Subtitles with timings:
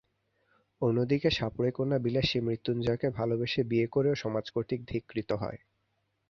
[0.81, 5.59] অন্যদিকে, সাপুড়ে কন্যা বিলাসী মৃত্যুঞ্জয়কে ভালোবেসে বিয়ে করেও সমাজ কর্তৃক ধিক্কৃত হয়।